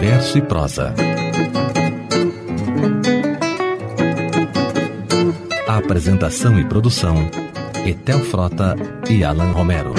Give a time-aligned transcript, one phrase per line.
[0.00, 0.94] verso e prosa.
[5.68, 7.16] A apresentação e produção:
[7.86, 8.74] Etel Frota
[9.10, 9.92] e Alan Romero.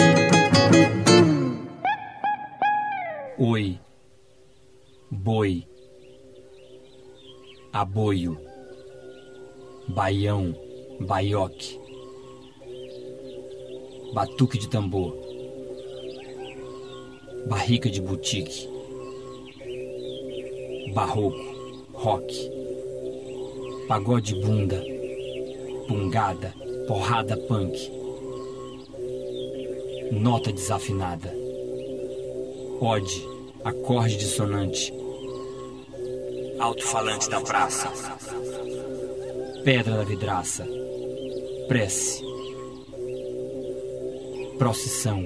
[3.37, 3.79] Oi,
[5.11, 5.67] boi,
[7.71, 8.39] aboio,
[9.87, 10.55] baião,
[10.99, 11.79] baioque,
[14.15, 15.15] batuque de tambor,
[17.47, 18.67] barrica de boutique,
[20.93, 21.37] barroco,
[21.93, 22.51] rock,
[23.87, 24.83] pagode bunda,
[25.87, 26.53] pungada,
[26.87, 27.91] porrada punk,
[30.11, 31.33] nota desafinada,
[32.79, 33.25] ode,
[33.63, 34.93] acorde dissonante,
[36.59, 37.91] alto-falante da praça,
[39.63, 40.67] pedra da vidraça,
[41.67, 42.21] prece,
[44.57, 45.25] procissão,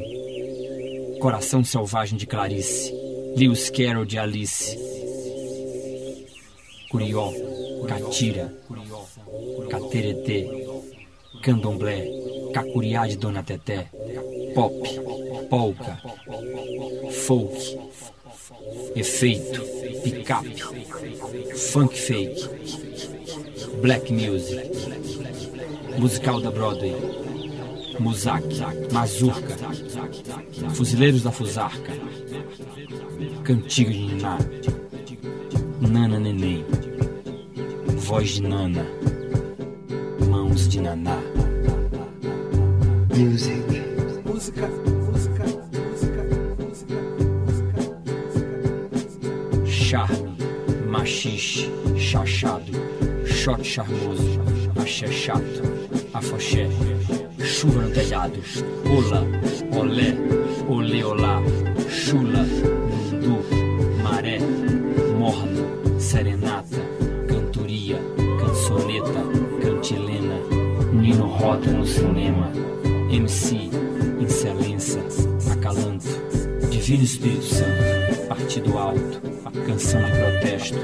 [1.19, 2.93] coração selvagem de Clarice,
[3.35, 4.94] Lewis Carroll de Alice,
[6.89, 7.31] Curió,
[7.87, 8.53] Catira,
[9.69, 10.47] Cateretê,
[11.41, 12.09] Candomblé,
[12.53, 13.87] Cacuriá de Dona Teté,
[14.53, 14.73] Pop,
[15.49, 16.01] Polka,
[17.25, 17.79] Folk,
[18.95, 19.61] Efeito,
[20.03, 20.55] Picape,
[21.55, 22.49] Funk Fake,
[23.81, 24.71] Black Music,
[25.97, 26.95] Musical da Broadway,
[27.99, 28.45] Muzak,
[28.91, 29.55] Mazurca,
[30.73, 31.93] Fuzileiros da Fusarca,
[33.43, 34.37] Cantiga de Niná,
[35.81, 36.65] Nana Neném,
[37.97, 38.85] Voz de Nana,
[40.29, 41.19] Mãos de Naná.
[43.15, 43.55] Music.
[44.25, 45.43] Música, música,
[45.89, 46.23] música,
[46.59, 46.97] música,
[49.05, 49.65] música.
[49.65, 50.37] Charme,
[50.87, 52.71] machixe, chachado,
[53.25, 54.39] shot charmoso,
[54.81, 55.61] axé chato,
[56.13, 56.67] afoxé,
[57.43, 58.39] chuva no telhado,
[58.89, 59.23] olá,
[59.77, 60.15] olé,
[60.67, 61.41] olê olá,
[61.89, 62.45] chula,
[71.45, 72.51] Roda no cinema,
[73.11, 73.69] MC,
[74.19, 74.99] excelência,
[75.51, 76.07] acalanto,
[76.71, 79.21] Divino Espírito Santo, Partido Alto,
[79.67, 80.79] Canção de Protesto,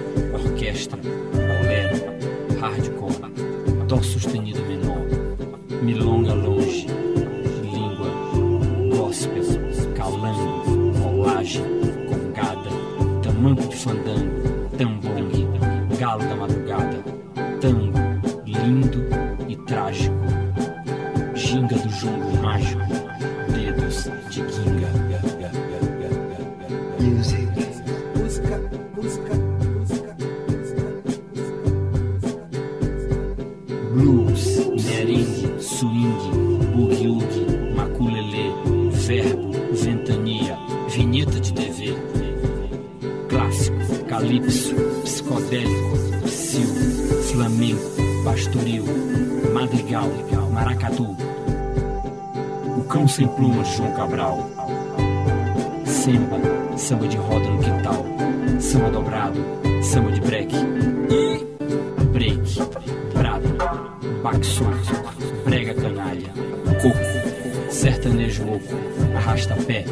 [67.69, 68.75] sertanejo louco,
[69.15, 69.85] arrasta-pé,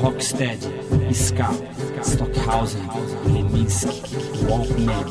[0.00, 1.50] rocksteady, ska,
[2.02, 2.82] stockhausen,
[3.26, 4.02] leminski,
[4.48, 5.04] walkman,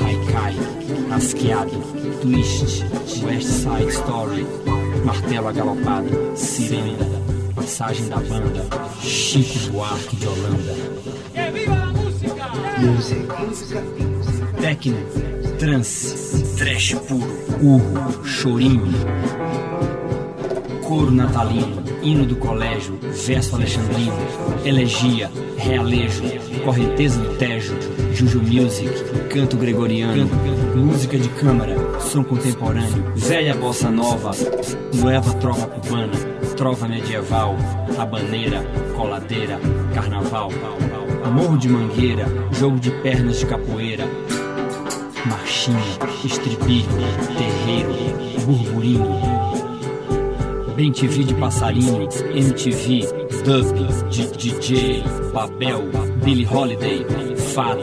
[0.00, 0.56] haikai,
[1.12, 1.80] asqueado,
[2.20, 2.84] twist,
[3.24, 4.46] west side story,
[5.04, 7.06] martelo agalopado, sirena,
[7.54, 8.64] passagem da banda,
[9.00, 11.02] Chico Buarque de Holanda.
[12.82, 13.82] music, música,
[14.60, 14.96] Techno,
[15.58, 17.26] trance, trash puro,
[17.62, 18.92] urro, chorinho,
[20.92, 24.12] coro natalino, hino do colégio, verso alexandrino,
[24.62, 26.22] elegia, realejo,
[26.66, 27.74] correnteza do Tejo,
[28.12, 28.92] Juju Music,
[29.30, 30.28] canto gregoriano,
[30.76, 34.32] música de câmara, som contemporâneo, velha bossa nova,
[34.92, 36.12] nueva trova cubana,
[36.58, 37.56] trova medieval,
[37.98, 38.62] habaneira,
[38.94, 39.58] coladeira,
[39.94, 40.50] carnaval,
[41.32, 42.26] morro de mangueira,
[42.60, 44.04] jogo de pernas de capoeira,
[45.24, 45.78] marchinha,
[46.22, 46.86] estribilho,
[47.38, 49.61] terreiro, burburinho,
[50.76, 53.06] Bem TV de passarinho, MTV,
[53.44, 54.08] dub,
[54.38, 55.82] DJ, Babel,
[56.24, 57.04] Billie Holiday,
[57.54, 57.82] fado,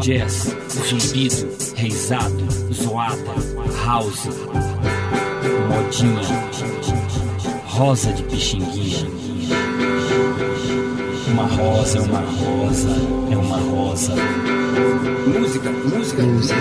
[0.00, 3.34] jazz, zumbido, reizado, zoada,
[3.84, 4.28] house,
[5.68, 6.22] modinha,
[7.66, 9.06] rosa de pixinguinha.
[11.28, 12.90] Uma rosa é uma rosa,
[13.30, 14.12] é uma rosa.
[15.26, 16.54] música, música, música.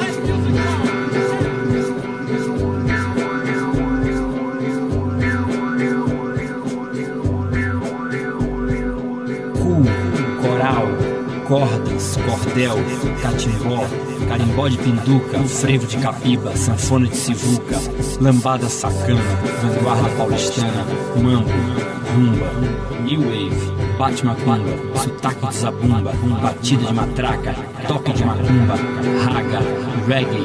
[0.00, 0.77] Cu, coral,
[12.48, 12.72] cordel,
[13.22, 13.84] catimbó,
[14.28, 17.78] carimbó de pinduca, frevo de capiba, sanfona de sivuca,
[18.20, 19.20] lambada sacana,
[19.62, 20.84] vanguarda paulistana,
[21.22, 21.50] mambo,
[22.14, 22.50] rumba,
[23.04, 24.72] new wave, bate macumba,
[25.02, 26.12] sotaque de zabumba,
[26.42, 27.54] batida de matraca,
[27.86, 28.76] toque de macumba,
[29.24, 29.60] raga,
[30.06, 30.38] reggae,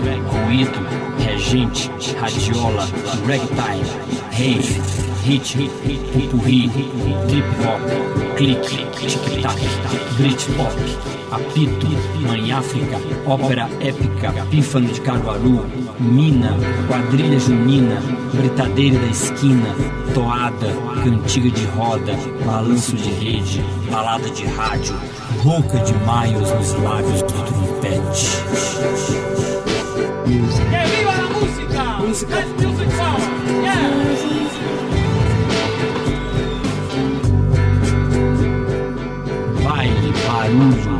[0.48, 0.80] ruído,
[1.20, 1.90] regente,
[2.20, 2.88] radiola,
[3.28, 3.86] ragtime,
[4.32, 4.82] rave,
[5.26, 5.70] ritmo,
[6.14, 6.70] pupurri,
[7.28, 9.60] trip hop, clique, tic-tac,
[10.18, 11.88] britpop, apito,
[12.22, 15.66] mãe África, ópera épica, pífano de Caruaru,
[16.00, 16.56] mina,
[16.88, 18.02] quadrilha junina,
[18.34, 19.76] britadeira da esquina,
[20.14, 20.68] toada,
[21.04, 22.14] cantiga de roda,
[22.46, 24.96] balanço de rede, balada de rádio,
[25.44, 28.28] boca de maios nos lábios do trompete.
[30.26, 31.84] ¡Que viva la música!
[32.00, 32.36] Música.
[32.36, 33.20] Let's music power!
[33.64, 33.94] Yeah!
[39.64, 40.93] Baile, barulho,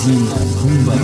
[0.00, 0.94] buzina, rumba,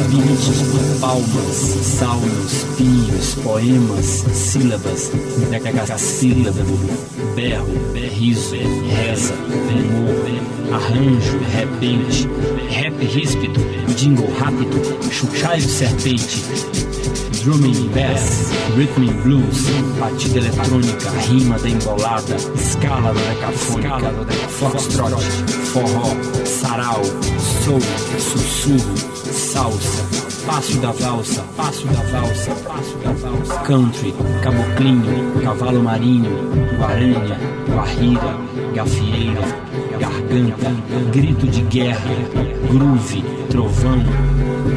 [1.01, 5.11] palmas, salmos, pios, poemas, sílabas,
[5.51, 6.79] decassílabo,
[7.35, 7.67] berro,
[8.19, 9.35] riso, reza,
[9.69, 10.27] humor,
[10.73, 12.29] arranjo, repente,
[12.71, 13.61] rap ríspido,
[13.97, 19.71] jingle rápido, chuchaio de Drumming bass, rhythm and blues,
[20.01, 24.11] batida eletrônica, rima da embolada, escala da decafônica,
[24.49, 25.23] foxtrot,
[25.67, 26.07] forró,
[26.45, 27.81] sarau, soul,
[28.19, 28.97] sussurro,
[29.33, 30.05] salsa,
[30.45, 34.13] passo da valsa, passo da valsa, passo da valsa, country,
[34.43, 36.33] caboclinho, cavalo marinho,
[36.79, 37.39] guaranha,
[37.69, 38.41] guarrira,
[38.75, 39.43] gafieira,
[40.01, 40.73] garganta,
[41.13, 42.11] grito de guerra,
[42.69, 44.03] groove, trovão,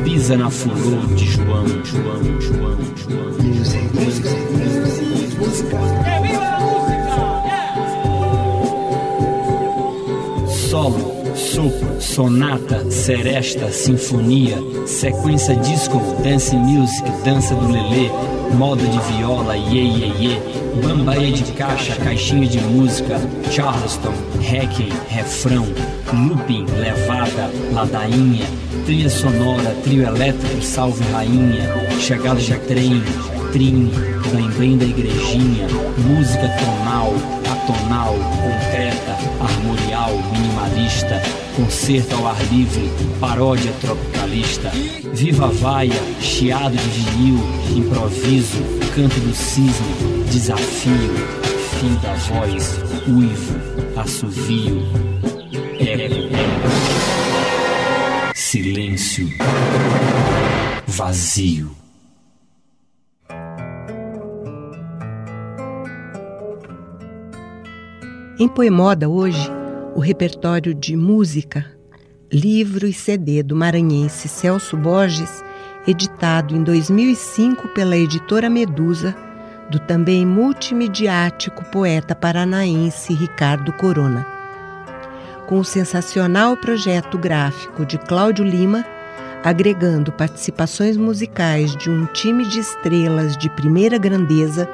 [0.09, 3.29] pisa na furor de João, João, João, João.
[7.45, 7.69] Yeah!
[10.47, 11.08] Solo,
[11.53, 18.09] sopro, sonata, seresta, sinfonia, sequência disco, dance music, dança do lelê,
[18.53, 20.39] moda de viola, iê, iê, iê,
[20.81, 23.19] bambaê de caixa, caixinha de música,
[23.49, 25.65] charleston, reggae, refrão,
[26.13, 28.45] looping, levada, ladainha,
[28.85, 31.67] trilha sonora, trio elétrico, salve rainha,
[31.99, 33.01] chegada de trem,
[33.51, 33.91] trim,
[34.31, 35.67] bem bem da igrejinha,
[35.97, 37.13] música tonal,
[37.51, 38.13] atonal,
[38.43, 39.17] concreta,
[40.17, 41.21] minimalista,
[41.55, 42.89] concerto ao ar livre,
[43.19, 44.69] paródia tropicalista,
[45.13, 47.39] viva vaia, chiado de vinil,
[47.75, 48.57] improviso,
[48.95, 51.13] canto do cisne, desafio,
[51.79, 53.59] fim da voz, uivo,
[53.97, 54.81] assovio,
[55.79, 56.29] eco,
[58.33, 59.29] silêncio,
[60.87, 61.79] vazio.
[68.39, 69.58] Em Poemoda hoje,
[69.95, 71.65] o repertório de música,
[72.31, 75.43] livro e CD do maranhense Celso Borges,
[75.87, 79.15] editado em 2005 pela editora Medusa,
[79.69, 84.25] do também multimediático poeta paranaense Ricardo Corona.
[85.47, 88.85] Com o sensacional projeto gráfico de Cláudio Lima,
[89.43, 94.69] agregando participações musicais de um time de estrelas de primeira grandeza,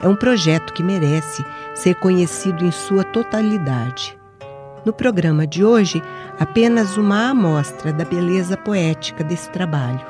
[0.00, 4.21] é um projeto que merece ser conhecido em sua totalidade.
[4.84, 6.02] No programa de hoje,
[6.40, 10.04] apenas uma amostra da beleza poética desse trabalho.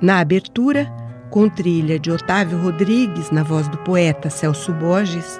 [0.00, 0.90] Na abertura,
[1.28, 5.38] com trilha de Otávio Rodrigues na voz do poeta Celso Borges,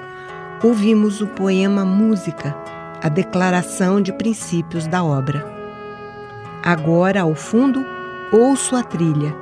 [0.62, 2.54] ouvimos o poema Música,
[3.02, 5.42] a declaração de princípios da obra.
[6.62, 7.82] Agora, ao fundo,
[8.30, 9.34] ouço a trilha,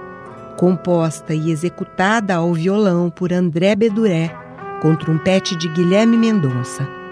[0.56, 4.32] composta e executada ao violão por André Beduré,
[4.80, 7.03] com trompete de Guilherme Mendonça.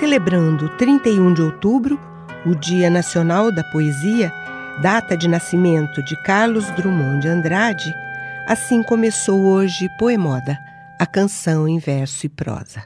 [0.00, 2.00] Celebrando 31 de outubro,
[2.46, 4.32] o Dia Nacional da Poesia,
[4.80, 7.94] data de nascimento de Carlos Drummond de Andrade,
[8.48, 10.58] assim começou hoje Poemoda,
[10.98, 12.82] a canção em verso e prosa.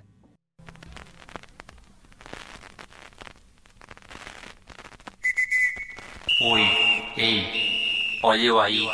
[6.42, 6.68] Oi,
[7.16, 8.88] ei, olha eu aí,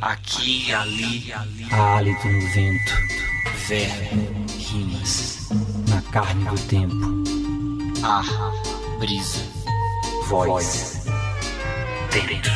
[0.00, 1.32] aqui e ali,
[1.70, 2.94] hálito no vento,
[3.68, 5.50] verbo, rimas,
[5.86, 7.27] na carne do tempo,
[8.02, 8.24] ar,
[8.98, 9.42] brisa,
[10.28, 11.04] voz,
[12.12, 12.52] dentro.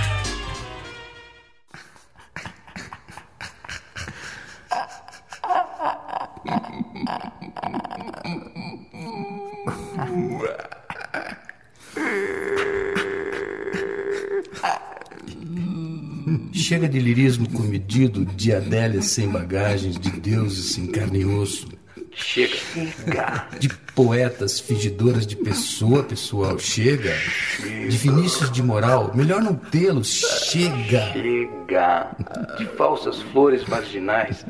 [16.53, 21.82] Chega de lirismo comedido, de Adélia sem bagagens, de deuses sem carne e osso.
[22.15, 23.49] Chega.
[23.59, 27.15] De poetas fingidoras de pessoa, pessoal, chega.
[27.61, 30.09] De Vinícius de moral, melhor não tê-los,
[30.45, 31.13] chega.
[31.13, 32.17] Chega.
[32.59, 34.45] De falsas flores marginais.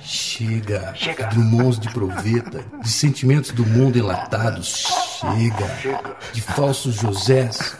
[0.00, 0.94] Chega.
[0.94, 1.26] Chega.
[1.26, 4.86] De Drummond's de proveta, de sentimentos do mundo enlatados,
[5.20, 6.00] chega.
[6.32, 7.76] De falsos Josés,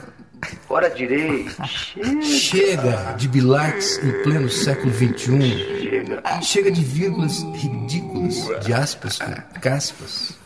[0.69, 1.49] Ora direi.
[1.67, 2.23] Chega.
[2.23, 3.15] chega.
[3.17, 5.41] De Bilates em pleno século XXI,
[5.83, 6.23] Chega.
[6.43, 10.37] Chega de vírgulas ridículas, de aspas com caspas,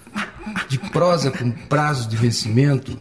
[0.68, 2.98] de prosa com prazos de vencimento,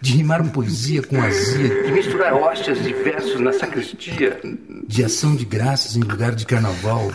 [0.00, 4.40] de rimar poesia com azia, De misturar hóstias de versos na sacristia.
[4.86, 7.12] de ação de graças em lugar de carnaval,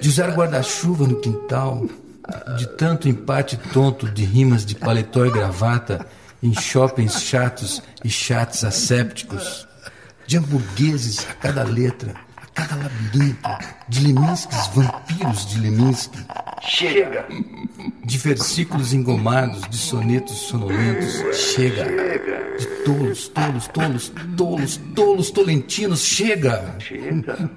[0.00, 1.86] de usar guarda-chuva no quintal,
[2.58, 6.06] de tanto empate tonto de rimas de paletó e gravata
[6.42, 9.66] em shoppings chatos e chatos assépticos,
[10.26, 12.14] de hamburgueses a cada letra,
[12.58, 13.48] cada labirinto,
[13.88, 16.18] de Leminskis vampiros de Leminski,
[16.60, 17.24] Chega.
[18.04, 21.84] de versículos engomados, de sonetos sonolentos, chega.
[21.84, 26.74] De tolos, tolos, tolos, tolos, tolos, tolentinos, chega.
[26.80, 27.48] Chega.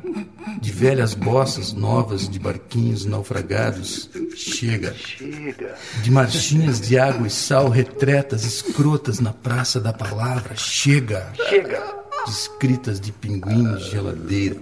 [0.62, 4.94] De velhas bossas novas de barquinhos naufragados, chega.
[4.94, 5.76] Chega.
[6.04, 11.34] De marchinhas de água e sal retretas escrotas na praça da palavra, chega.
[11.50, 12.02] Chega.
[12.26, 14.58] De escritas de pinguim de geladeira,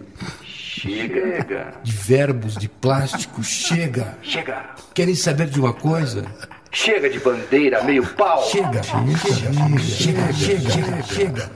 [0.80, 1.74] Chega.
[1.84, 4.18] de verbos de plástico, chega.
[4.22, 4.76] Chega.
[4.94, 6.26] Querem saber de uma coisa?
[6.72, 8.42] Chega de bandeira, meio pau.
[8.50, 11.52] Chega, chega, chega, chega, chega, chega.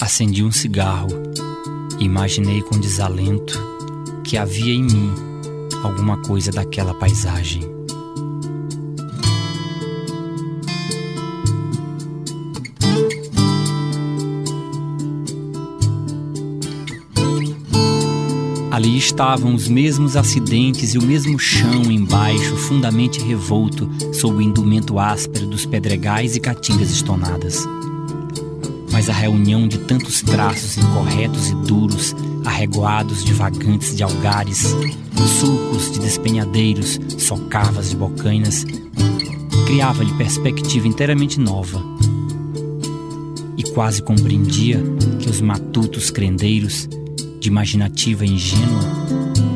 [0.00, 1.08] Acendi um cigarro
[2.00, 3.73] e imaginei com desalento
[4.24, 5.12] que havia em mim
[5.84, 7.62] alguma coisa daquela paisagem.
[18.70, 24.98] Ali estavam os mesmos acidentes e o mesmo chão embaixo, fundamente revolto, sob o indumento
[24.98, 27.64] áspero dos pedregais e caatingas estonadas
[28.94, 32.14] mas a reunião de tantos traços incorretos e duros,
[32.44, 34.74] arregoados de vagantes de algares,
[35.40, 38.64] sulcos de despenhadeiros, socavas de bocainas,
[39.66, 41.82] criava-lhe perspectiva inteiramente nova.
[43.56, 44.82] E quase compreendia
[45.18, 46.88] que os matutos crendeiros,
[47.40, 48.80] de imaginativa ingênua,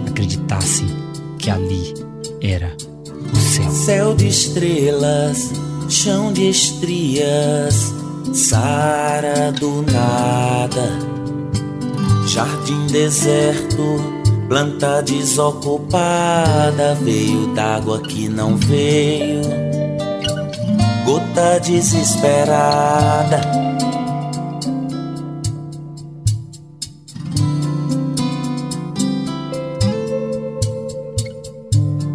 [0.08, 0.86] acreditassem
[1.38, 1.94] que ali
[2.40, 2.76] era
[3.32, 3.70] o céu.
[3.70, 5.52] Céu de estrelas,
[5.88, 7.92] chão de estrias,
[8.32, 11.17] Sara do nada,
[12.28, 13.96] jardim deserto,
[14.48, 19.40] planta desocupada, veio d'água que não veio,
[21.06, 23.40] gota desesperada.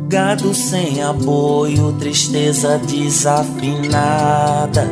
[0.08, 4.88] Gado sem apoio, tristeza desafinada.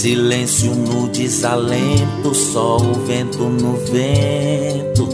[0.00, 5.06] Silêncio no desalento, só o vento no vento.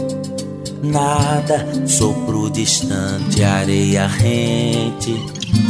[0.81, 5.13] Nada, sopro distante, areia rente.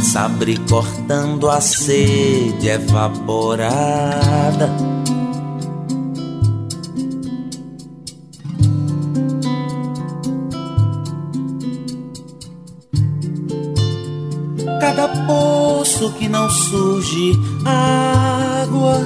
[0.00, 4.70] Sabre cortando a sede evaporada.
[16.08, 19.00] Poço que não surge água,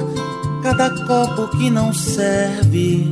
[0.61, 3.11] cada copo que não serve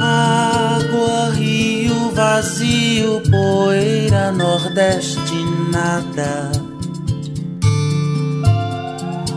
[0.00, 6.50] água, rio vazio, poeira nordeste nada.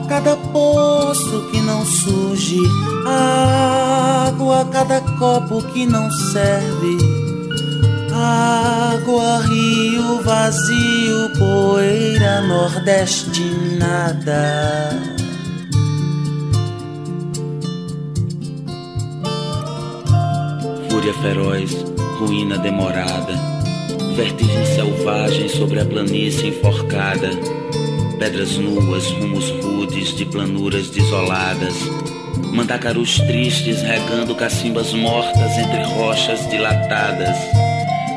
[0.07, 2.59] Cada poço que não surge
[3.07, 7.32] água, cada copo que não serve
[8.15, 14.91] Água, rio vazio, poeira nordestinada.
[20.89, 21.71] Fúria feroz,
[22.19, 23.33] ruína demorada,
[24.15, 27.31] vertigem selvagem sobre a planície enforcada,
[28.19, 31.73] pedras nuas, rumos rudes de planuras desoladas,
[32.53, 37.72] mandacarus tristes regando cacimbas mortas entre rochas dilatadas.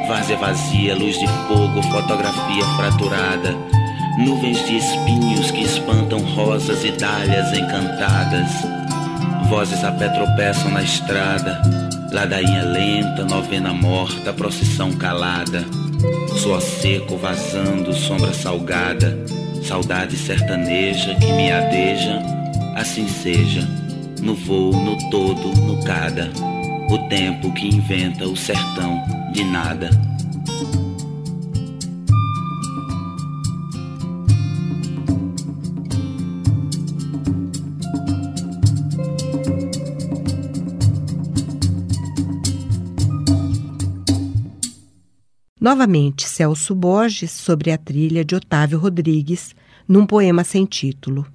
[0.06, 3.54] Várzea vazia, luz de fogo, fotografia fraturada.
[4.18, 8.50] Nuvens de espinhos que espantam rosas e dálias encantadas.
[9.48, 11.60] Vozes a pé tropeçam na estrada.
[12.12, 15.64] Ladainha lenta, novena morta, procissão calada.
[16.36, 19.18] Suor seco vazando, sombra salgada.
[19.66, 22.22] saudade sertaneja que me adeja,
[22.76, 23.66] assim seja,
[24.22, 26.30] no voo, no todo, no cada,
[26.88, 29.02] o tempo que inventa o sertão
[29.32, 29.90] de nada.
[45.60, 49.56] Novamente, Celso Borges sobre a trilha de Otávio Rodrigues,
[49.88, 51.26] num poema sem título.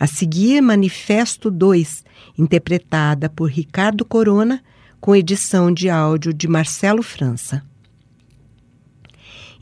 [0.00, 2.05] A seguir, Manifesto 2,
[2.38, 4.62] interpretada por Ricardo Corona,
[5.00, 7.62] com edição de áudio de Marcelo França.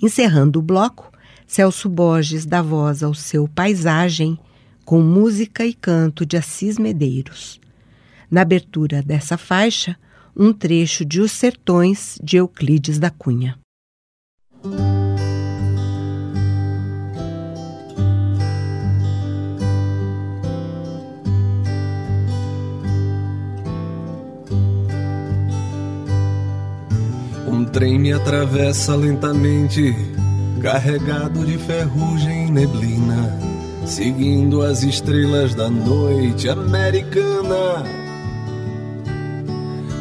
[0.02, 1.10] Encerrando o bloco,
[1.46, 4.38] Celso Borges dá voz ao seu Paisagem,
[4.84, 7.60] com música e canto de Assis Medeiros.
[8.30, 9.96] Na abertura dessa faixa,
[10.36, 13.58] um trecho de Os Sertões de Euclides da Cunha.
[27.74, 29.96] Trem me atravessa lentamente,
[30.62, 33.36] carregado de ferrugem e neblina,
[33.84, 37.82] seguindo as estrelas da noite americana.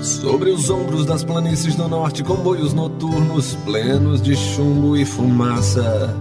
[0.03, 6.15] Sobre os ombros das planícies do norte, comboios noturnos plenos de chumbo e fumaça.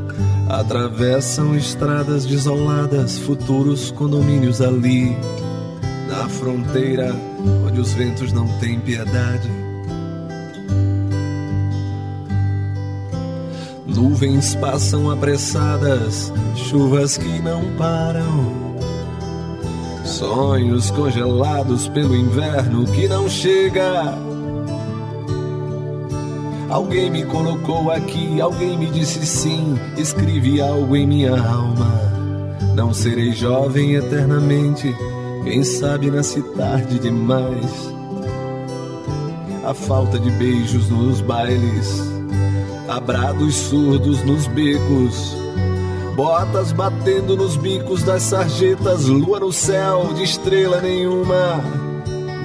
[0.49, 5.15] Atravessam estradas desoladas, futuros condomínios ali,
[6.09, 7.15] na fronteira
[7.67, 9.62] onde os ventos não têm piedade.
[14.03, 18.75] Nuvens passam apressadas, chuvas que não param.
[20.05, 24.19] Sonhos congelados pelo inverno que não chega.
[26.69, 31.95] Alguém me colocou aqui, alguém me disse sim, escreve algo em minha alma.
[32.75, 34.93] Não serei jovem eternamente,
[35.45, 37.95] quem sabe nasci tarde demais.
[39.65, 42.12] A falta de beijos nos bailes,
[42.97, 45.43] abrados surdos nos becos
[46.15, 51.65] Botas batendo nos bicos das sarjetas, lua no céu, de estrela nenhuma.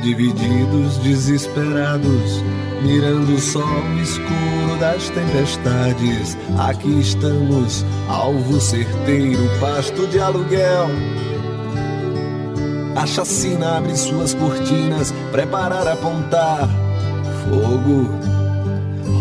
[0.01, 2.41] Divididos, desesperados,
[2.81, 3.67] mirando o sol
[4.01, 6.37] escuro das tempestades.
[6.57, 10.87] Aqui estamos, alvo certeiro, pasto de aluguel.
[12.95, 16.69] A chacina abre suas cortinas, preparar apontar
[17.43, 18.46] fogo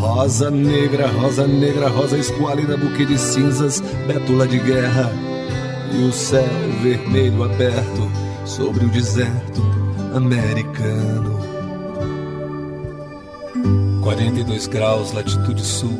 [0.07, 5.11] Rosa negra, rosa negra, rosa esquálida, buquê de cinzas, bétula de guerra.
[5.92, 6.47] E o céu
[6.81, 8.09] vermelho aberto
[8.45, 9.61] sobre o deserto
[10.14, 11.40] americano.
[14.01, 15.99] 42 graus, latitude sul.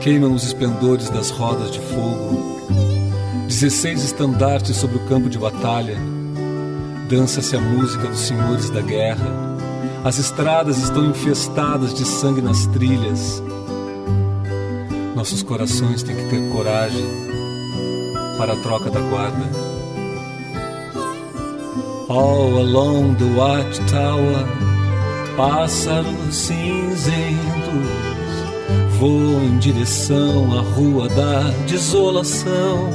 [0.00, 2.66] Queimam os esplendores das rodas de fogo.
[3.46, 5.96] 16 estandartes sobre o campo de batalha.
[7.08, 9.55] Dança-se a música dos senhores da guerra
[10.06, 13.42] as estradas estão infestadas de sangue nas trilhas.
[15.16, 17.04] Nossos corações têm que ter coragem
[18.38, 19.50] para a troca da guarda.
[22.08, 24.46] All along the watchtower,
[25.36, 27.90] pássaros cinzentos
[29.00, 32.90] voam em direção à rua da desolação.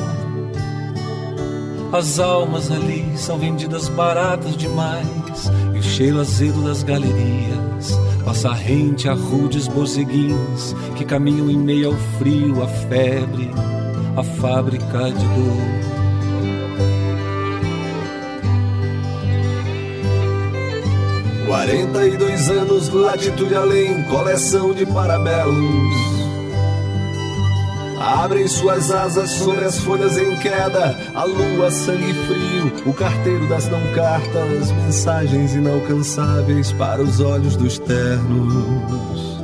[1.92, 5.52] As almas ali são vendidas baratas demais
[5.92, 12.64] cheiro azedo das galerias, passa rente a rudes bozeguins que caminham em meio ao frio,
[12.64, 13.52] a febre,
[14.16, 15.82] a fábrica de dor.
[21.46, 26.11] Quarenta e dois anos, latitude além, coleção de parabelos
[28.12, 33.70] Abrem suas asas sobre as folhas em queda, a lua, sangue frio, o carteiro das
[33.70, 39.40] não cartas, mensagens inalcançáveis para os olhos dos ternos.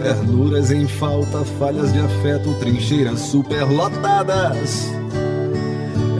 [0.00, 4.86] Ternuras em falta, falhas de afeto, trincheiras superlotadas.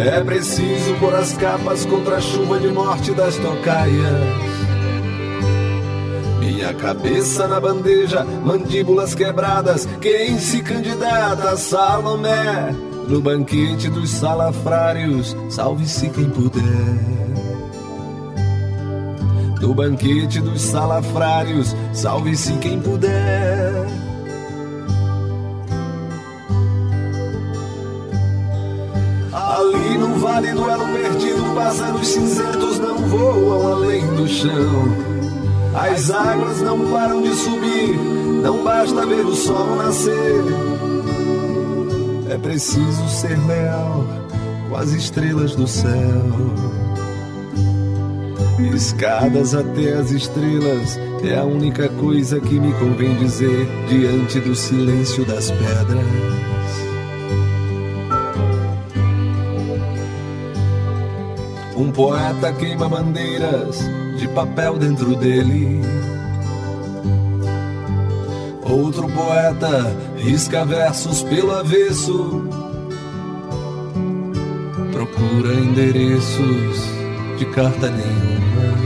[0.00, 4.55] É preciso pôr as capas contra a chuva de morte das tocaias.
[6.66, 9.86] Minha cabeça na bandeja, mandíbulas quebradas.
[10.00, 12.74] Quem se candidata a Salomé?
[13.06, 16.64] No banquete dos salafrários, salve-se quem puder.
[19.60, 23.86] No banquete dos salafrários, salve-se quem puder.
[29.32, 35.15] Ali no vale do elo perdido, pássaros cinzentos não voam além do chão.
[35.76, 37.98] As águas não param de subir,
[38.42, 40.42] não basta ver o sol nascer.
[42.30, 44.06] É preciso ser leal
[44.70, 46.22] com as estrelas do céu.
[48.74, 55.26] Escadas até as estrelas é a única coisa que me convém dizer diante do silêncio
[55.26, 56.06] das pedras.
[61.76, 65.80] Um poeta queima bandeiras de papel dentro dele.
[68.68, 72.48] Outro poeta risca versos pelo avesso.
[74.92, 76.80] Procura endereços
[77.38, 78.76] de carta nenhuma.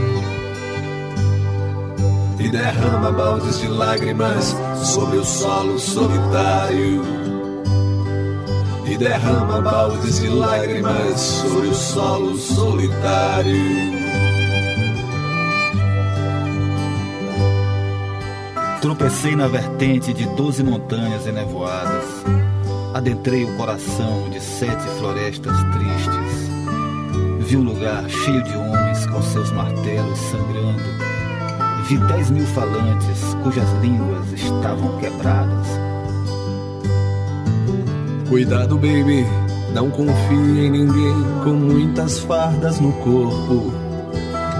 [2.39, 7.01] E derrama baldes de lágrimas sobre o solo solitário.
[8.85, 14.00] E derrama baldes de lágrimas sobre o solo solitário.
[18.81, 22.03] Tropecei na vertente de doze montanhas enevoadas.
[22.95, 26.49] Adentrei o coração de sete florestas tristes.
[27.47, 30.81] Vi um lugar cheio de homens com seus martelos sangrando.
[31.87, 35.67] Vi dez mil falantes cujas línguas estavam quebradas.
[38.27, 39.27] Cuidado, baby,
[39.75, 43.71] não confie em ninguém com muitas fardas no corpo.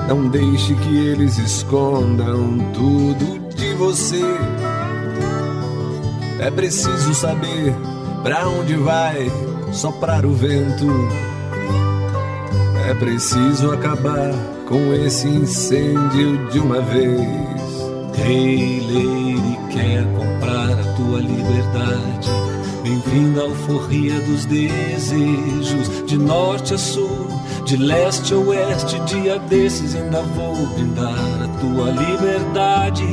[0.07, 4.21] Não deixe que eles escondam tudo de você.
[6.39, 7.75] É preciso saber
[8.23, 9.31] pra onde vai
[9.71, 10.87] soprar o vento.
[12.89, 14.33] É preciso acabar
[14.67, 17.21] com esse incêndio de uma vez.
[18.17, 22.50] Hey, lady, quer comprar a tua liberdade?
[22.91, 27.25] Bem-vindo à alforria dos desejos, de norte a sul,
[27.65, 28.99] de leste a oeste.
[29.05, 33.05] Dia desses ainda vou brindar a tua liberdade.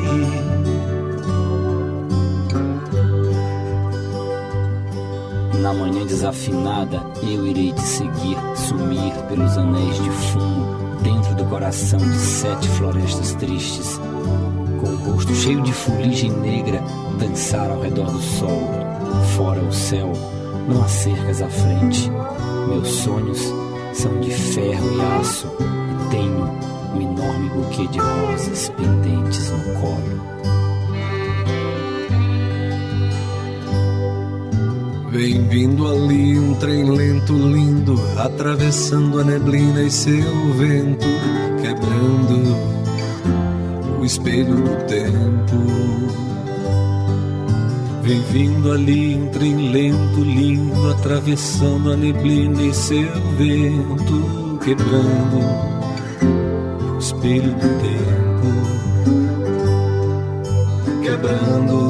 [5.61, 12.01] Na manhã desafinada, eu irei te seguir, sumir pelos anéis de fumo, dentro do coração
[12.01, 14.01] de sete florestas tristes.
[14.81, 16.83] Com o rosto cheio de fuligem negra,
[17.21, 18.78] dançar ao redor do sol.
[19.37, 20.12] Fora o céu,
[20.68, 22.11] não há cercas à frente.
[22.68, 23.55] Meus sonhos
[23.92, 26.44] são de ferro e aço, e tenho
[26.94, 30.29] um enorme buquê de rosas pendentes no colo.
[35.11, 41.07] Vem vindo ali um trem lento, lindo, atravessando a neblina e seu vento,
[41.61, 42.57] quebrando
[43.99, 46.28] o espelho do tempo.
[48.09, 55.40] Vem vindo ali um trem lento, lindo, atravessando a neblina e seu vento, quebrando
[56.94, 58.49] o espelho do tempo.
[61.03, 61.88] Quebrando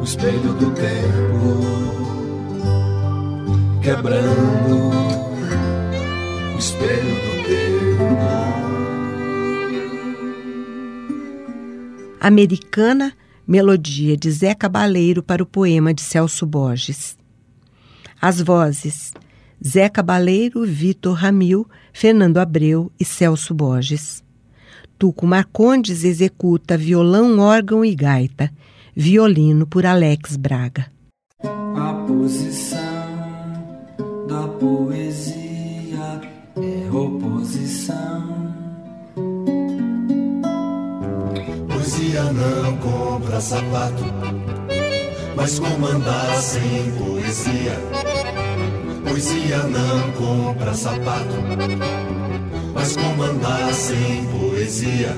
[0.00, 1.62] o espelho do tempo.
[3.80, 4.90] Quebrando
[6.52, 8.18] o espelho do tempo.
[12.20, 13.14] Americana,
[13.48, 17.16] melodia de Zé Cabaleiro para o poema de Celso Borges.
[18.20, 19.14] As vozes:
[19.66, 24.22] Zé Cabaleiro, Vitor Ramil, Fernando Abreu e Celso Borges.
[24.98, 28.52] Tuco Marcondes executa violão, órgão e gaita.
[28.94, 30.90] Violino por Alex Braga.
[31.44, 32.76] A posição
[34.28, 36.20] da poesia
[36.56, 38.47] é oposição.
[42.08, 44.02] Poesia não compra sapato,
[45.36, 47.72] mas como andar sem poesia?
[49.04, 51.34] Poesia não compra sapato,
[52.72, 55.14] mas como andar sem poesia?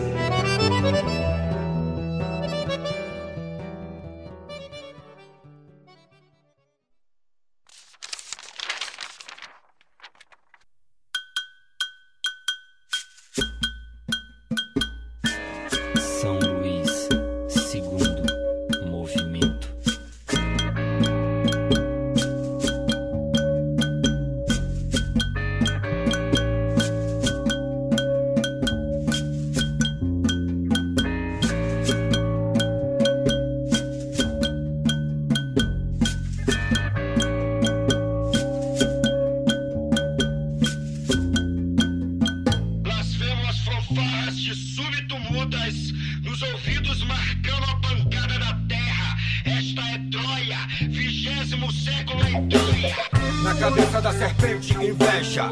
[51.41, 52.97] Vigésimo século Troia.
[53.43, 55.47] Na cabeça da serpente, inveja.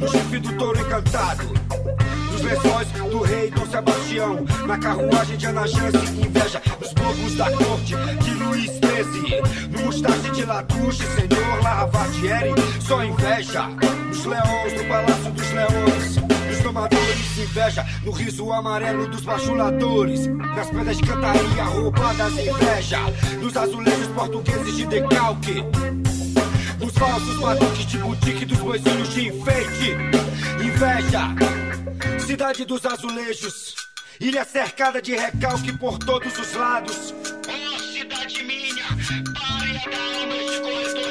[0.00, 1.44] No chifre do touro encantado.
[1.44, 4.46] No nos lençóis do rei Dom Sebastião.
[4.66, 9.68] Na carruagem de Ana Jance, inveja nos blocos da corte de Luiz XIII.
[9.70, 13.66] No mustache de Latouche, senhor Laravatieri, só inveja.
[14.08, 16.37] Nos leões do Palácio dos Leões,
[17.42, 17.86] inveja.
[18.04, 23.00] No riso amarelo dos bajuladores, nas pedras de cantaria roubadas, inveja.
[23.40, 25.64] Nos azulejos portugueses de decalque.
[26.78, 29.96] Nos falsos batuques de boutique dos boizinhos de enfeite.
[30.62, 31.34] Inveja,
[32.18, 33.74] cidade dos azulejos.
[34.20, 37.14] Ilha cercada de recalque por todos os lados.
[37.48, 38.84] Ó cidade minha,
[39.34, 41.07] párea da alma, este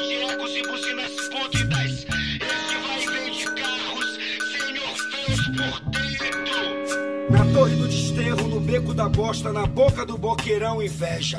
[8.78, 11.36] beco da bosta, na boca do boqueirão, inveja.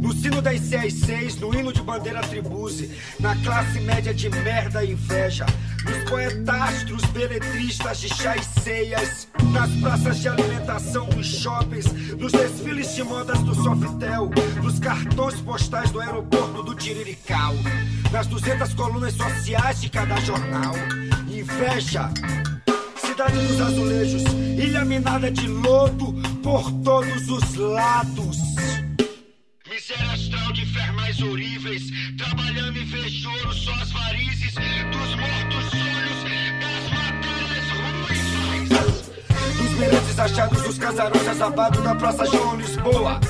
[0.00, 5.44] No sino das CR6, no hino de bandeira tribuse, na classe média de merda inveja,
[5.84, 12.94] nos poetastros beletristas de chá e ceias, nas praças de alimentação dos shoppings, nos desfiles
[12.94, 14.30] de modas do Softel,
[14.62, 17.54] nos cartões postais do aeroporto do Tirirical,
[18.10, 20.74] nas 200 colunas sociais de cada jornal.
[21.28, 22.10] Inveja,
[23.12, 24.22] cidade dos azulejos,
[24.56, 28.38] ilha minada de lodo por todos os lados.
[29.68, 31.82] Miséria astral de infernais horríveis,
[32.16, 36.20] trabalhando em fechouro só as varizes dos mortos sonhos
[36.62, 37.66] das matérias
[38.48, 38.68] ruins.
[39.58, 43.20] Dos mirantes achados dos casarões azabados da Praça João Lisboa.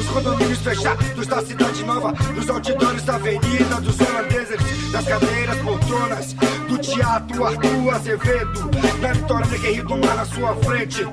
[0.00, 6.32] Dos condomínios fechados da Cidade Nova, dos outdoors da Avenida dos Holandeses, das cadeiras poltronas,
[6.66, 8.70] do Teatro Arthur Azevedo,
[9.02, 11.04] da Vitória de Guerreiro do Mar na sua frente,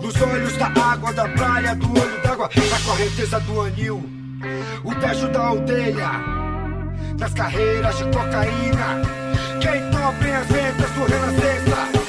[0.00, 4.02] dos olhos da água da praia, do olho d'água, da correnteza do anil,
[4.82, 6.10] o tejo da aldeia,
[7.18, 9.02] das carreiras de cocaína,
[9.60, 12.01] quem topa as ventas do Renascença.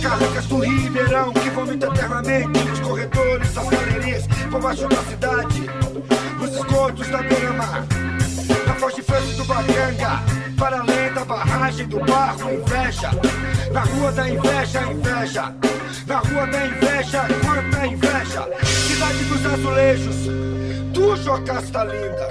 [0.00, 2.58] Das carrocas do Ribeirão que vomita eternamente.
[2.64, 5.70] Nos corredores, das galerias, por baixo da cidade,
[6.38, 7.86] nos esgotos da beira-mar,
[8.66, 10.22] na foz de frente do Bacanga,
[10.56, 13.10] para além da barragem do barro, inveja,
[13.72, 15.54] na rua da inveja, inveja,
[16.10, 18.48] na rua da inveja, quanta inveja,
[18.88, 20.16] cidade dos azulejos,
[20.92, 22.28] tu jocasta linda.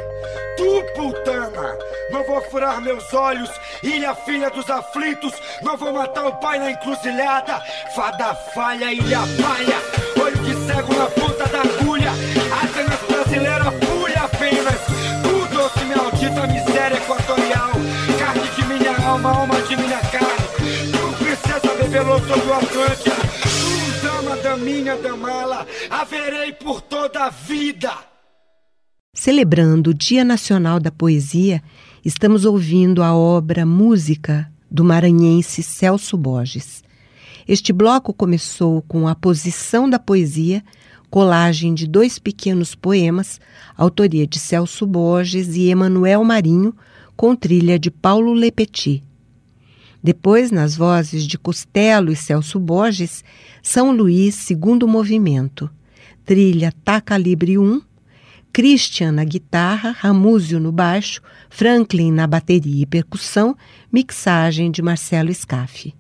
[0.58, 1.78] Tu, putana,
[2.12, 3.50] não vou furar meus olhos,
[3.82, 7.64] ilha filha dos aflitos, não vou matar o pai na encruzilhada,
[7.96, 12.12] fada falha, ilha palha, olho de cego na ponta da agulha,
[12.62, 14.82] Atenas brasileira, pulha apenas,
[15.24, 17.72] tu doce maldita miséria equatorial,
[18.20, 23.29] carne de minha alma, alma de minha carne, tu princesa bebelou todo o Atlântico,
[24.38, 27.92] da minha damala, haverei por toda a vida.
[29.14, 31.62] Celebrando o Dia Nacional da Poesia,
[32.06, 36.84] estamos ouvindo a obra Música do maranhense Celso Borges.
[37.48, 40.64] Este bloco começou com a posição da poesia,
[41.10, 43.42] colagem de dois pequenos poemas,
[43.76, 46.76] autoria de Celso Borges e Emanuel Marinho,
[47.18, 49.04] com trilha de Paulo Lepetit.
[50.02, 53.24] Depois, nas vozes de Costello e Celso Borges,
[53.62, 55.70] São Luís, segundo movimento,
[56.24, 57.82] trilha Tá Calibre 1,
[58.52, 63.56] Christian na guitarra, Ramúzio no baixo, Franklin na bateria e percussão,
[63.92, 65.94] mixagem de Marcelo Scaffi.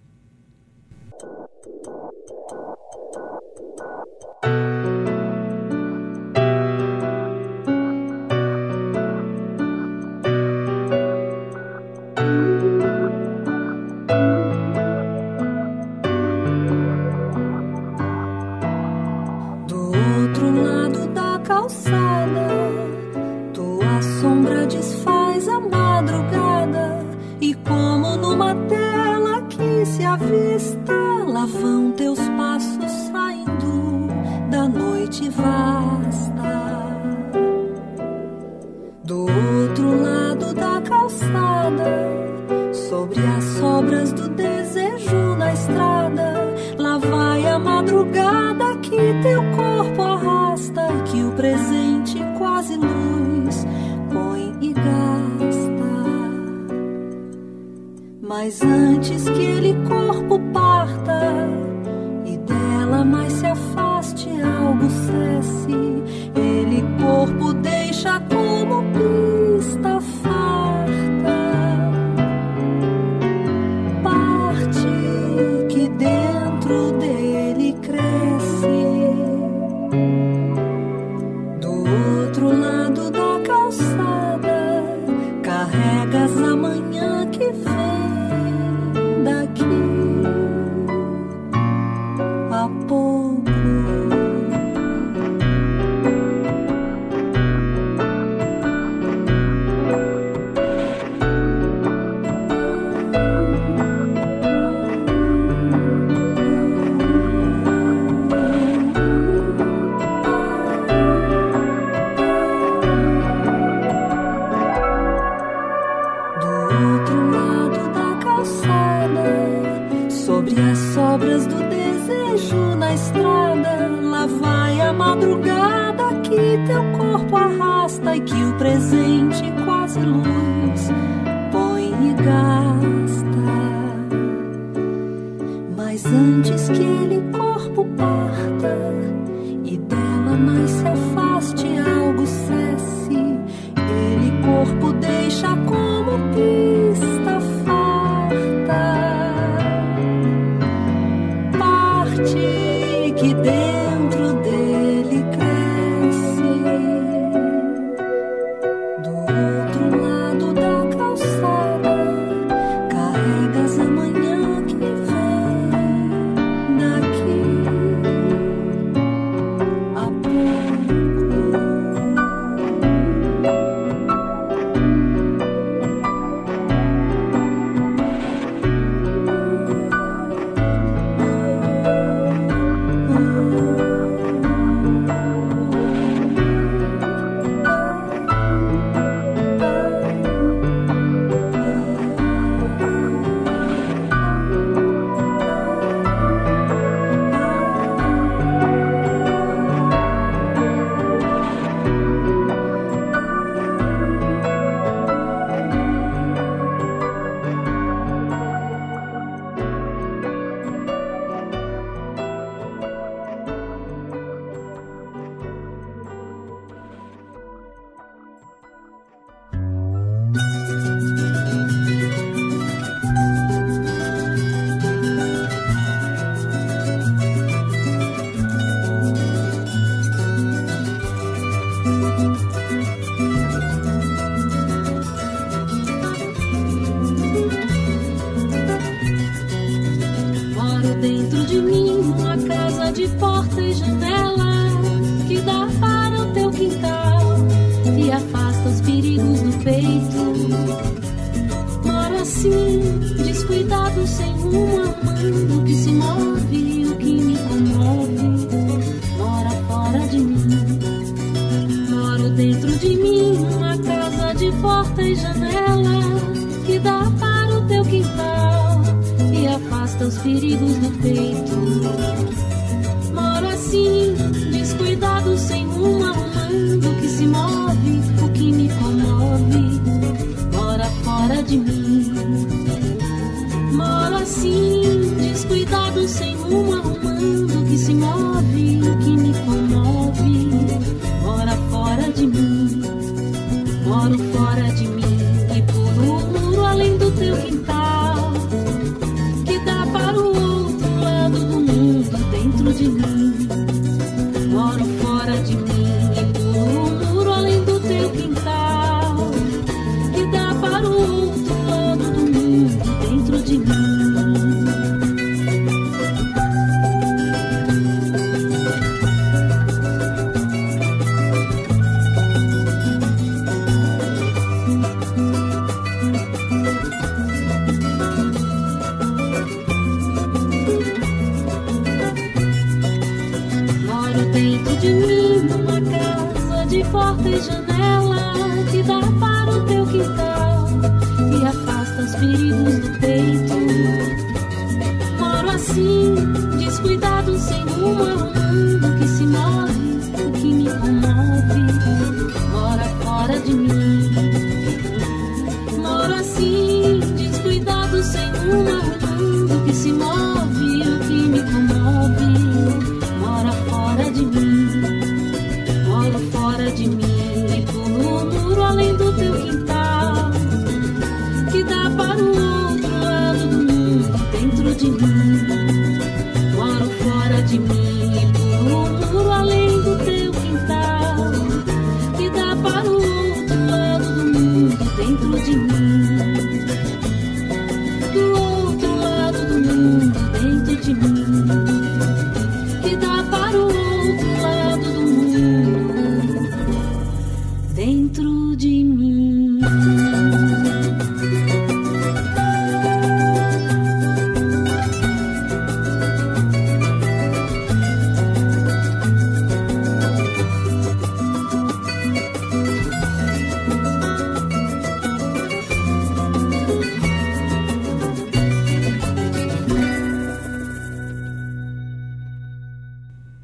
[58.49, 60.39] Mas antes que ele corpo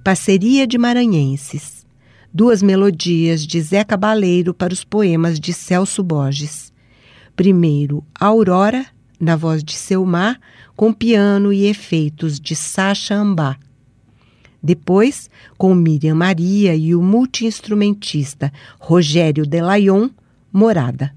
[0.06, 1.84] Parceria de Maranhenses,
[2.32, 6.72] duas melodias de Zé Cabaleiro para os poemas de Celso Borges.
[7.36, 8.86] Primeiro, Aurora,
[9.20, 10.40] na voz de Selmar,
[10.76, 13.58] com piano e efeitos de Sacha Ambá.
[14.62, 15.28] Depois,
[15.58, 20.12] com Miriam Maria e o multiinstrumentista Rogério Delayon,
[20.54, 21.16] Morada.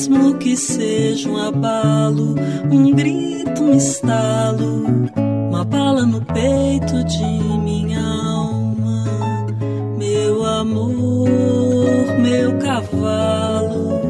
[0.00, 2.34] Mesmo que seja um abalo,
[2.70, 4.86] um grito, um estalo,
[5.50, 7.22] uma bala no peito de
[7.58, 9.04] minha alma,
[9.98, 11.28] meu amor,
[12.18, 14.00] meu cavalo.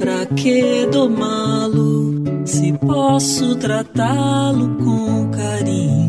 [0.00, 6.04] Pra que domá-lo se posso tratá-lo com carinho?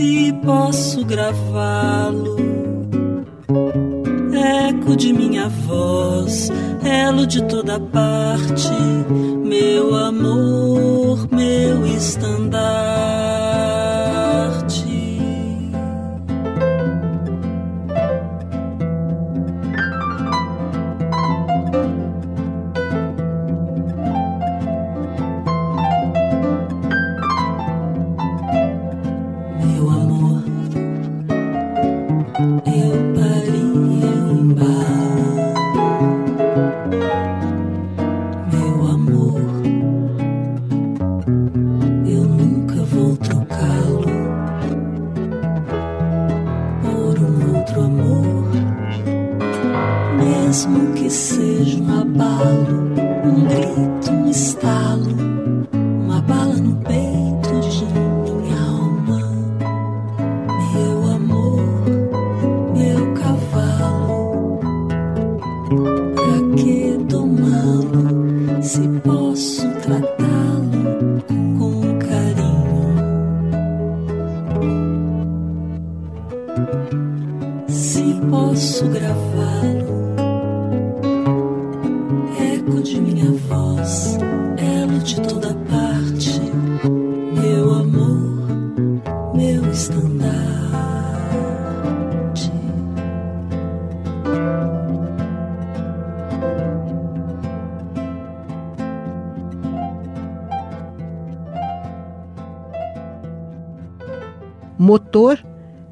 [0.00, 2.34] Se posso gravá-lo,
[4.66, 6.50] eco de minha voz,
[6.82, 8.72] elo de toda parte,
[9.44, 13.39] meu amor, meu estandarte.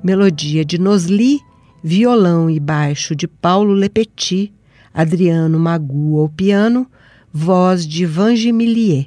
[0.09, 1.39] Melodia de Nosli,
[1.85, 4.55] violão e baixo de Paulo Lepetit,
[4.95, 6.91] Adriano Magu ao piano,
[7.31, 9.07] voz de Vange Millier.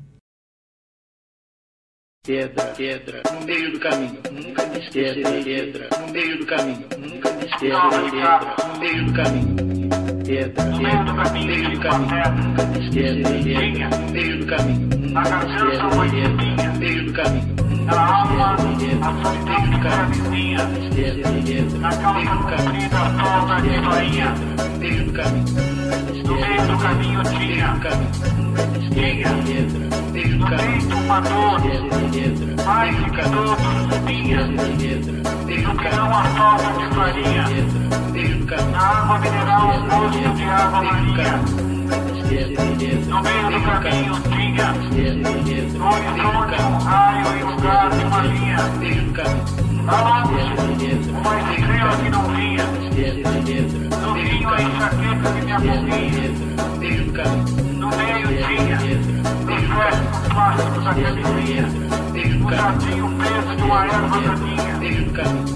[2.24, 5.44] Pedra, pedra, no meio do caminho, nunca me esqueça.
[5.44, 7.90] Pedra, no meio do caminho, nunca me esqueça.
[8.12, 9.90] Pedra, no meio do caminho.
[10.24, 13.24] Pedra, no meio do caminho, meio do caminho, nunca me esqueça.
[13.24, 15.72] Pedra, no meio do caminho, nunca me esqueça.
[15.72, 16.22] Pedra, no meio do caminho, nunca me esqueça.
[16.22, 19.02] Pedra, no meio do caminho, nunca me esqueça.
[19.02, 20.31] Pedra, no meio do caminho,
[20.92, 21.78] nunca me esqueça.
[23.82, 24.30] Pedra,
[24.68, 25.46] no meio do caminho.
[26.26, 27.88] No meio do caminho tinha, no
[30.12, 31.62] meio do caminho, uma dor.
[32.66, 33.58] Mais do que todos
[34.06, 37.46] vinha, do que não a falta de farinha,
[38.72, 41.32] na água mineral o gosto de água marinha.
[43.08, 44.68] No meio do caminho tinha,
[45.78, 49.71] no horizonte um raio em lugar de uma linha.
[49.86, 56.30] Lá uma estrela que não vinha, no vinho a enxaqueca que me afoguia.
[57.78, 58.78] No meio tinha,
[59.46, 61.66] nos versos plásticos a camisinha,
[62.40, 64.74] no jardim o peso de uma erva daninha,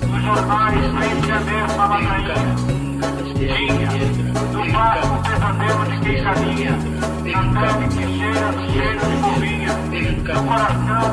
[0.08, 2.38] nos jornais sempre a mesma ladainha.
[3.36, 3.90] Tinha,
[4.52, 6.74] no barco um pesadelo de queixadinha,
[7.32, 9.74] na pele que cheira cheiro de bovinha,
[10.34, 11.06] no coração,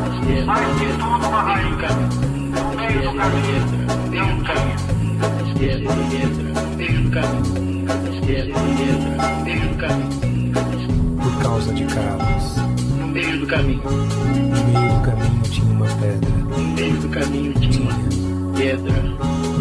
[0.47, 3.61] mais que tudo uma rainha, no meio do caminho,
[4.11, 5.83] não tinha.
[11.23, 12.57] Por causa de Carlos.
[12.99, 16.31] No meio do caminho, No meio do caminho tinha uma pedra.
[16.31, 19.03] no meio do caminho tinha uma pedra,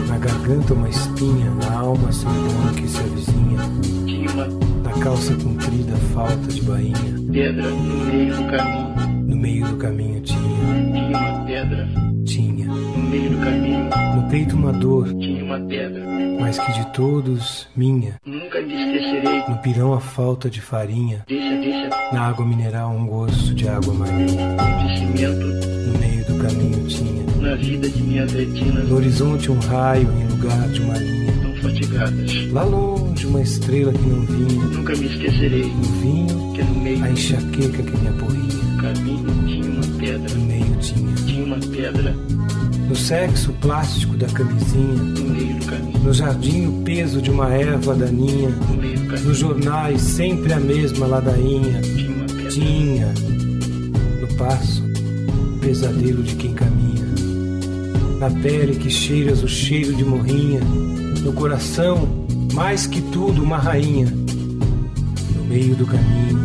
[0.07, 3.59] Na garganta uma espinha, na alma a solidão que se avizinha.
[4.05, 4.47] tinha uma
[4.83, 6.95] Na calça comprida falta de bainha.
[7.31, 11.89] pedra no meio do caminho, No meio do caminho tinha tinha uma pedra,
[14.30, 16.01] peito uma dor, tinha uma pedra.
[16.39, 18.15] mas que de todos minha.
[18.26, 19.43] Nunca lhe esquecerei.
[19.49, 23.93] No pirão a falta de farinha, Deixa, deixa, na água mineral um gosto de água
[23.93, 24.55] marinha.
[24.55, 30.07] acontecimento No meio do caminho tinha, na vida de minhas retinas no horizonte um raio
[30.11, 31.34] em lugar de uma linha.
[31.41, 32.51] tão fatigadas.
[32.51, 37.03] Lá longe uma estrela que não vinha, Nunca me esquecerei no vinho que no meio
[37.03, 38.41] a enxaqueca que me aporria.
[38.41, 39.61] do caminho tinha
[40.20, 40.36] pedra.
[40.36, 42.16] No meio tinha, Tinha uma pedra
[42.88, 45.99] no sexo plástico da camisinha, no meio do caminho.
[46.03, 50.51] no jardim o peso de uma erva daninha, No meio do caminho nos jornais sempre
[50.53, 51.80] a mesma ladainha.
[51.82, 52.49] tinha uma pedra.
[52.49, 53.14] Tinha
[54.20, 57.01] no passo o pesadelo de quem caminha.
[58.20, 60.59] Na pele que cheiras o cheiro de morrinha.
[61.24, 62.07] No coração,
[62.53, 64.07] mais que tudo, uma rainha.
[65.36, 66.40] No meio do caminho,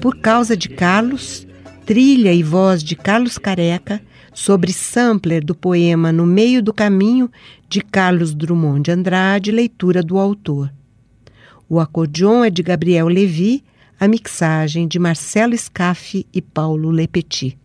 [0.00, 1.46] Por causa de Carlos,
[1.84, 4.00] trilha e voz de Carlos Careca
[4.32, 7.28] sobre sampler do poema No Meio do Caminho
[7.68, 10.72] de Carlos Drummond de Andrade, leitura do autor.
[11.68, 13.64] O acordeon é de Gabriel Levi,
[13.98, 17.58] a mixagem de Marcelo Scaffi e Paulo Lepetit.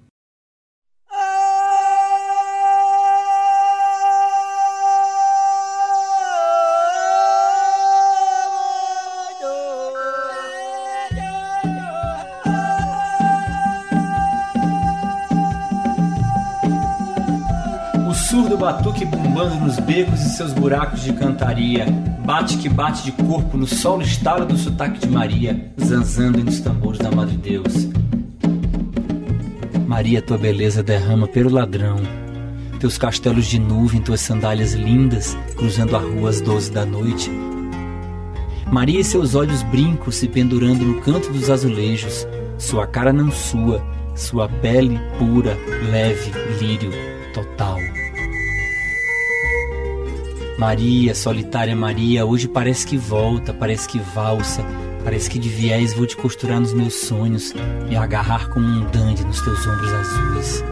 [18.64, 21.86] Batuque bombando nos becos e seus buracos de cantaria.
[22.26, 26.98] Bate que bate de corpo no solo estalo do sotaque de Maria, zanzando nos tambores
[27.00, 27.90] da Madre Deus.
[29.86, 31.98] Maria, tua beleza derrama pelo ladrão.
[32.80, 37.30] Teus castelos de nuvem, tuas sandálias lindas, cruzando a rua às doze da noite.
[38.72, 42.26] Maria e seus olhos brincos se pendurando no canto dos azulejos.
[42.58, 43.86] Sua cara não sua,
[44.16, 45.58] sua pele pura,
[45.92, 46.92] leve, lírio,
[47.34, 47.78] total.
[50.64, 54.64] Maria, solitária Maria, hoje parece que volta, parece que valsa,
[55.04, 57.54] parece que de viés vou te costurar nos meus sonhos,
[57.90, 60.64] me agarrar como um dandy nos teus ombros azuis,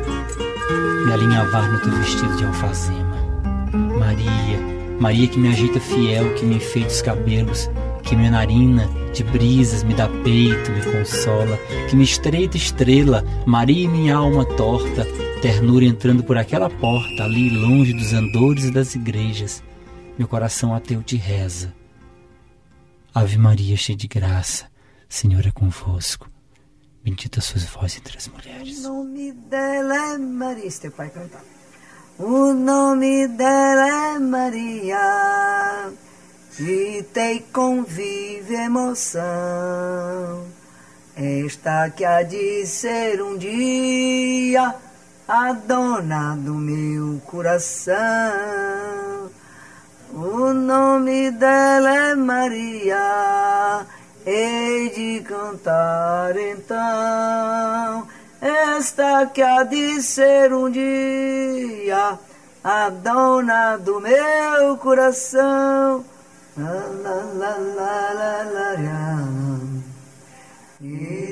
[1.05, 3.17] me alinhavar no teu vestido de alfazema.
[3.99, 4.59] Maria,
[4.97, 7.69] Maria que me ajeita fiel, que me enfeita os cabelos,
[8.01, 13.89] que me narina de brisas, me dá peito, me consola, que me estreita estrela, Maria
[13.89, 15.05] minha alma torta,
[15.41, 19.61] ternura entrando por aquela porta, ali longe dos andores e das igrejas,
[20.17, 21.73] meu coração ateu te reza.
[23.13, 24.65] Ave Maria, cheia de graça,
[25.09, 26.29] Senhor é convosco.
[27.03, 28.85] Bendita sois vós entre as mulheres.
[28.85, 30.65] O nome dela é Maria.
[30.65, 31.43] Esse teu pai cantar.
[32.19, 35.91] O nome dela é Maria.
[36.51, 39.23] Vida e convive emoção.
[41.15, 44.75] Esta que há de ser um dia
[45.27, 47.95] a dona do meu coração.
[50.13, 53.85] O nome dela é Maria.
[54.25, 58.07] Hei de cantar então.
[58.41, 62.19] Esta que há de ser um dia
[62.61, 66.03] a dona do meu coração.
[66.57, 66.71] La,
[67.03, 69.61] la, la, la, la, la, la.
[70.81, 71.30] E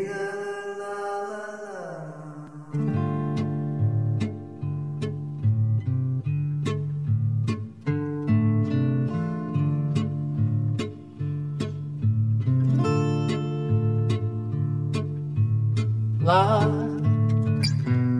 [16.29, 16.61] lá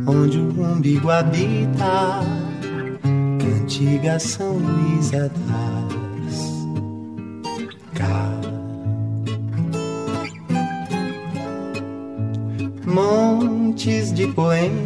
[0.08, 2.22] onde o umbigo habita,
[3.40, 5.30] cantiga São Luís atrás.
[7.94, 8.32] Cá
[12.88, 14.80] montes de poemas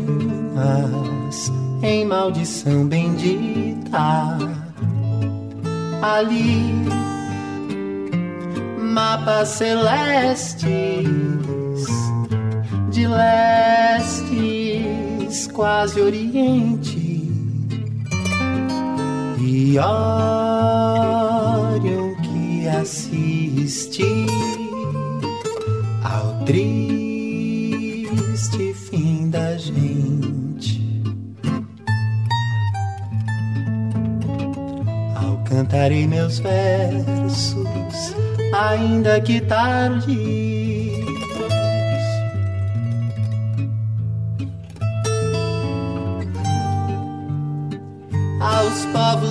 [1.81, 4.37] em maldição bendita.
[6.01, 6.73] Ali,
[8.77, 11.07] mapas celestes
[13.03, 13.07] de
[14.27, 17.21] lestes, quase oriente.
[19.39, 20.55] E Orion
[22.21, 24.05] que assiste
[26.01, 27.03] ao triste
[28.73, 30.81] fim da gente.
[35.15, 38.15] Ao cantarei meus versos,
[38.53, 40.82] ainda que tarde.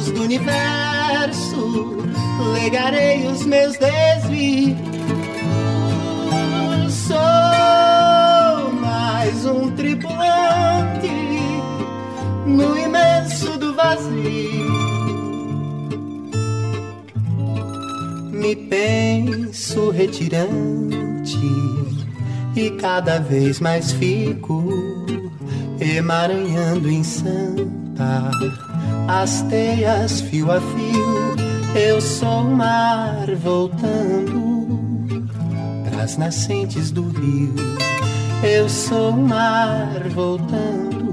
[0.03, 1.97] Povos do universo,
[2.55, 4.77] legarei os meus desvios
[6.91, 11.09] sou mais um tripulante
[12.47, 14.73] no imenso do vazio.
[18.33, 21.39] Me penso retirante
[22.57, 24.65] e cada vez mais fico
[25.81, 28.31] emaranhando em santa
[29.21, 31.37] as teias fio a fio.
[31.75, 34.53] Eu sou o mar voltando
[36.03, 37.55] as nascentes do rio.
[38.43, 41.13] Eu sou o mar voltando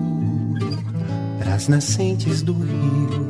[1.38, 3.29] para as nascentes do rio.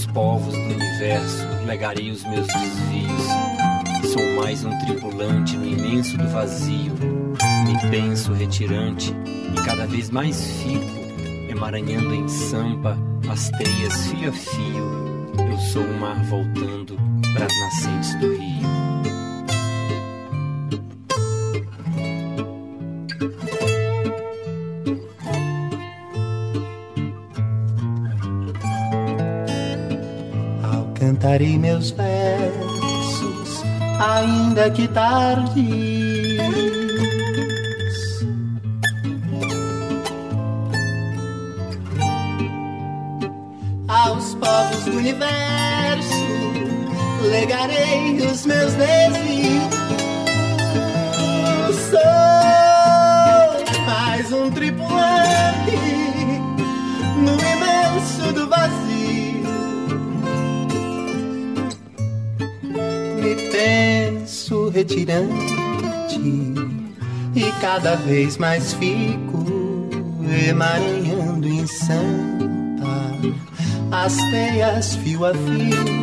[0.00, 4.12] Aos povos do universo legarei os meus desvios.
[4.12, 6.94] Sou mais um tripulante no imenso do vazio,
[7.66, 9.14] me penso retirante
[9.52, 12.96] e cada vez mais fico, emaranhando em sampa
[13.30, 15.50] as teias fio a fio.
[15.50, 16.96] Eu sou o mar voltando
[31.20, 33.62] cantarei meus versos,
[34.00, 36.38] ainda que tarde.
[43.86, 46.24] Aos povos do universo,
[47.30, 49.74] legarei os meus desvios.
[51.90, 52.00] Sou
[53.84, 55.76] mais um tripulante
[57.16, 58.59] no imenso do vazio.
[64.80, 66.20] Retirante
[67.34, 69.44] e cada vez mais fico
[70.48, 72.00] emaranhando em santa
[73.92, 76.00] as teias fio a fio.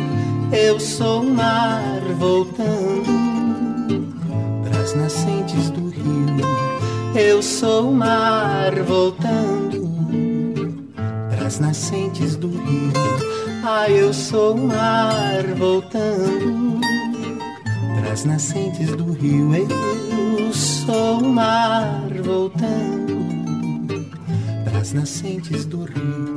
[0.52, 4.14] Eu sou o mar voltando
[4.62, 6.38] pras nascentes do rio.
[7.14, 9.88] Eu sou o mar voltando
[11.36, 12.92] pras nascentes do rio.
[13.64, 16.57] Ah, eu sou o mar voltando
[18.28, 19.50] nascentes do rio.
[19.54, 23.18] Eu sou o mar voltando
[24.64, 26.36] pras nascentes do rio.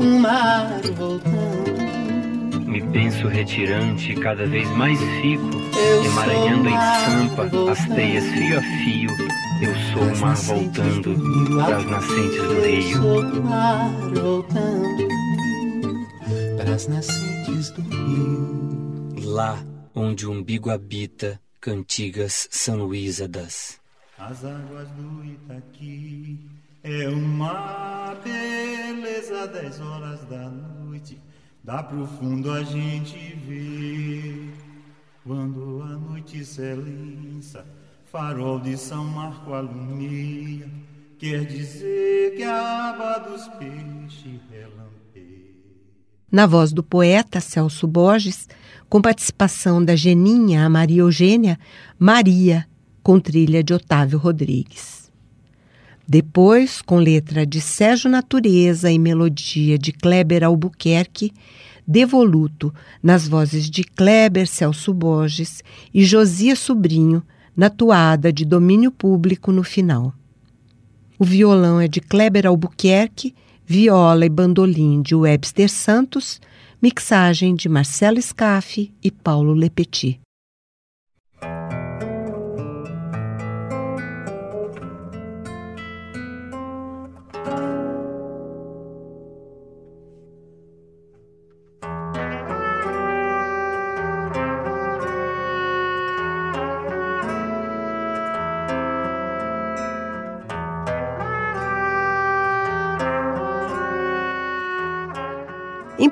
[0.00, 1.84] Um mar voltando.
[2.66, 7.94] Me penso retirante e cada vez mais fico, Eu emaranhando em sampa as voltando.
[7.94, 9.10] teias fio a fio.
[9.62, 12.96] Eu sou o mar voltando para as nascentes do Eu rio.
[13.02, 15.08] sou o mar voltando
[16.56, 18.64] pras nascentes do rio.
[19.22, 19.58] Lá
[19.94, 23.80] onde o umbigo habita, cantigas são luísadas.
[24.18, 26.38] As águas do Itaqui
[26.82, 31.18] é uma beleza, dez horas da noite,
[31.62, 33.16] dá pro fundo a gente
[33.46, 34.52] ver.
[35.24, 37.64] Quando a noite se linça,
[38.04, 40.68] farol de São Marco alumia,
[41.18, 45.03] quer dizer que a aba dos peixes relampeia.
[46.34, 48.48] Na voz do poeta Celso Borges,
[48.88, 51.56] com participação da Geninha, a Maria Eugênia,
[51.96, 52.66] Maria,
[53.04, 55.12] com trilha de Otávio Rodrigues.
[56.08, 61.32] Depois, com letra de Sérgio Natureza e melodia de Kleber Albuquerque,
[61.86, 65.62] Devoluto, nas vozes de Kleber Celso Borges
[65.94, 67.22] e Josias Sobrinho,
[67.56, 70.12] na toada de domínio público no final.
[71.16, 76.40] O violão é de Kleber Albuquerque, viola e bandolim de Webster Santos,
[76.80, 80.23] mixagem de Marcelo Scaffi e Paulo Lepetit.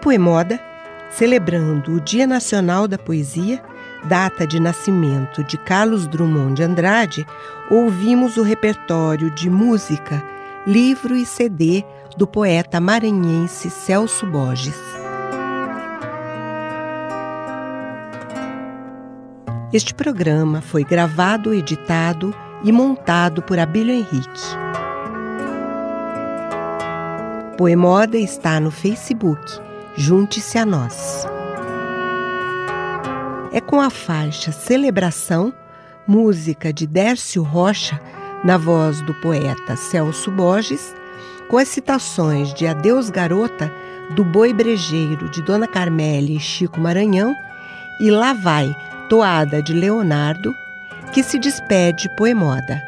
[0.03, 0.59] Em Poemoda,
[1.11, 3.63] celebrando o Dia Nacional da Poesia,
[4.03, 7.27] data de nascimento de Carlos Drummond de Andrade,
[7.71, 10.21] ouvimos o repertório de música,
[10.67, 11.85] livro e CD
[12.17, 14.75] do poeta maranhense Celso Borges.
[19.73, 22.35] Este programa foi gravado, editado
[22.65, 24.43] e montado por Abílio Henrique.
[27.57, 29.63] Poemoda está no Facebook
[29.95, 31.27] Junte-se a nós.
[33.53, 35.53] É com a faixa Celebração,
[36.07, 38.01] música de Dércio Rocha,
[38.43, 40.95] na voz do poeta Celso Borges,
[41.51, 43.71] com as citações de Adeus Garota,
[44.17, 47.35] do Boi Brejeiro, de Dona Carmélia e Chico Maranhão,
[48.01, 48.75] e Lá Vai,
[49.11, 50.55] toada de Leonardo,
[51.13, 52.83] que se despede Poemoda.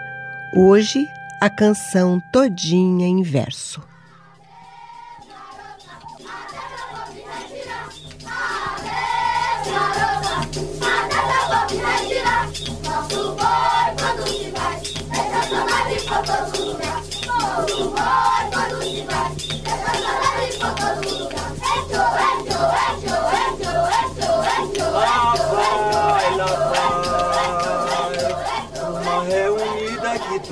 [0.56, 1.06] Hoje,
[1.38, 3.93] a canção todinha em verso.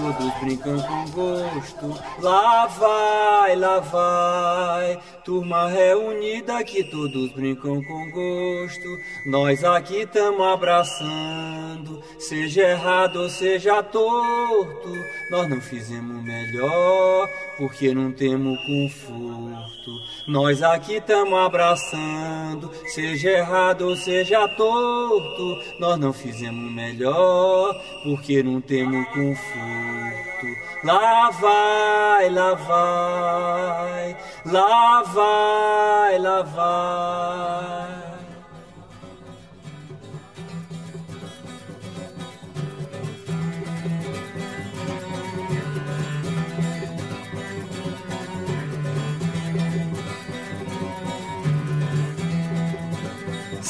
[0.03, 2.03] Todos brincam com gosto.
[2.21, 8.99] Lá vai, lá vai, turma reunida que todos brincam com gosto.
[9.27, 14.93] Nós aqui tamo abraçando, seja errado ou seja torto.
[15.31, 19.91] Nós não fizemos melhor porque não temos conforto.
[20.27, 25.63] Nós aqui tamo abraçando, seja errado ou seja torto.
[25.79, 30.02] Nós não fizemos melhor porque não temos conforto.
[30.43, 30.51] tu
[30.89, 34.09] lavai lavai
[34.55, 38.22] lavai lavai.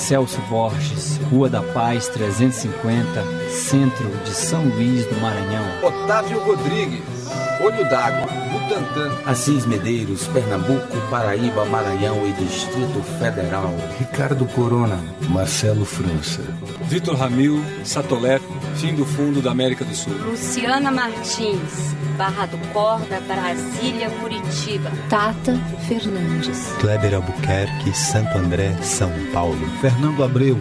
[0.03, 5.65] Celso Borges, Rua da Paz 350, centro de São Luís do Maranhão.
[5.81, 7.29] Otávio Rodrigues,
[7.61, 9.13] Olho d'Água, Butantã.
[9.25, 13.73] Assis Medeiros, Pernambuco, Paraíba, Maranhão e Distrito Federal.
[13.97, 14.99] Ricardo Corona,
[15.29, 16.43] Marcelo França.
[16.83, 20.15] Vitor Ramil, Satoleco, fim do fundo da América do Sul.
[20.15, 24.91] Luciana Martins, Barra do Corda, Brasília, Curitiba.
[25.09, 25.59] Tata
[25.89, 26.73] Fernandes.
[26.81, 29.59] Kleber Albuquerque, Santo André, São Paulo.
[29.81, 30.59] Fernando Abreu,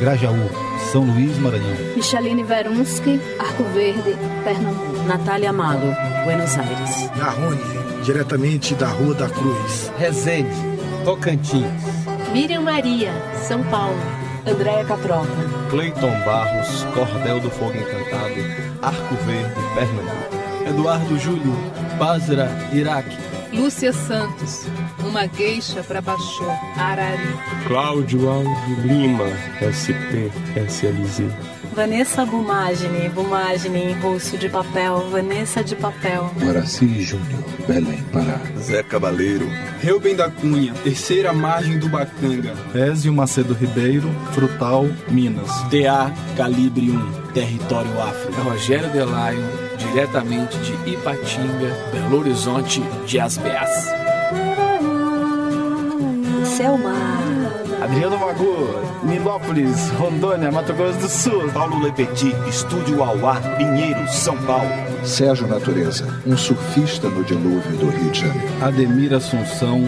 [0.00, 0.48] Grajaú,
[0.92, 1.76] São Luís, Maranhão.
[1.96, 5.02] Micheline Verunski, Arco Verde, Pernambuco.
[5.06, 5.86] Natália Amado,
[6.24, 7.10] Buenos Aires.
[7.16, 7.60] Marrone,
[8.04, 9.90] diretamente da Rua da Cruz.
[9.98, 10.54] Resende,
[11.04, 11.64] Tocantins.
[12.32, 13.12] Miriam Maria,
[13.46, 13.98] São Paulo.
[14.46, 15.63] Andréia Catroca.
[15.74, 18.36] Cleiton Barros, Cordel do Fogo Encantado,
[18.80, 20.68] Arco Verde, Pernambuco.
[20.68, 21.52] Eduardo Júlio,
[21.98, 23.16] Basra, Iraque.
[23.52, 24.66] Lúcia Santos,
[25.04, 27.18] uma gueixa para Baixô, Arari.
[27.66, 28.50] Cláudio Aldo
[28.84, 29.26] Lima,
[29.66, 31.24] SP, SLZ.
[31.74, 36.30] Vanessa Bumagine, Bumagine em russo de papel, Vanessa de papel.
[36.40, 38.40] Guaraci Júnior, Belém, Pará.
[38.60, 39.44] Zé Cabaleiro.
[39.80, 42.54] Reuben da Cunha, terceira margem do Bacanga.
[42.72, 45.50] Ézio Macedo Ribeiro, Frutal, Minas.
[45.62, 48.32] TA Calibre 1, Território Afro.
[48.44, 49.44] Rogério Delaio,
[49.76, 53.92] diretamente de Ipatinga, Belo Horizonte de Asbeas.
[56.44, 57.23] Selma.
[57.84, 61.50] Adriano Magu, Nilópolis, Rondônia, Mato Grosso do Sul.
[61.52, 64.70] Paulo Lepetit, Estúdio Auá, Pinheiro, São Paulo.
[65.04, 68.48] Sérgio Natureza, um surfista no dilúvio do Rio de Janeiro.
[68.62, 69.82] Ademir Assunção,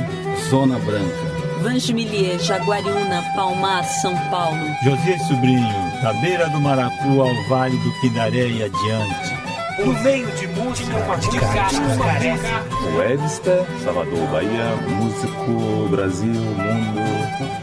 [0.50, 1.36] Zona Branca.
[1.62, 4.60] Vangemilier, Jaguariúna, Palmar, São Paulo.
[4.84, 5.66] José Sobrinho,
[6.02, 9.35] da beira do Maracu ao Vale do Pindaré e adiante.
[9.76, 12.64] Por meio de música, de cascos careca.
[12.96, 17.00] Webster, Salvador, Bahia, músico, Brasil, mundo.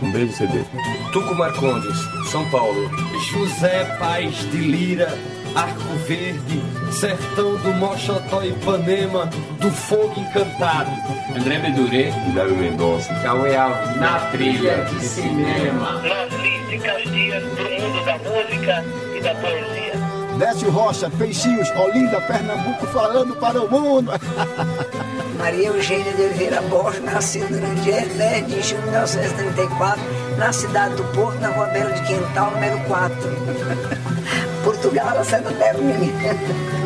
[0.02, 0.64] Um beijo CD.
[1.12, 1.98] Tuco Marcondes,
[2.32, 2.90] São Paulo.
[3.32, 5.18] José Paz de Lira,
[5.56, 6.62] Arco Verde,
[6.92, 9.26] sertão do Mochotó Ipanema,
[9.60, 10.92] do fogo encantado.
[11.36, 16.02] André Bedurê, Guilherme Mendonça, Cauê Alves, na trilha de cinema.
[16.02, 18.86] Narciso Caxias, pro mundo da música
[19.16, 19.93] e da poesia.
[20.38, 24.12] Décio Rocha, Peixinhos, Olinda, Pernambuco, falando para o mundo.
[25.38, 30.02] Maria Eugênia de Oliveira Borges, nascida no dia 10 de junho de 1934,
[30.38, 33.16] na cidade do Porto, na Rua Bela de Quintal, número 4.
[34.64, 36.83] Portugal, a Santa Terra Menina.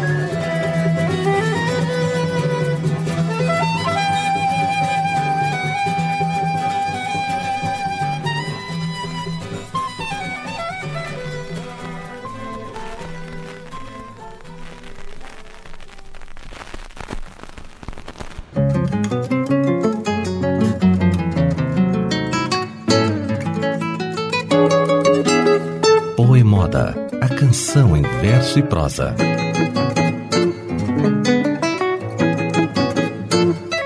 [28.58, 29.16] Verso e prosa.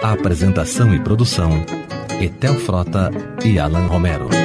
[0.03, 1.65] A apresentação e produção,
[2.21, 3.11] Etel Frota
[3.43, 4.40] e Alan Romero.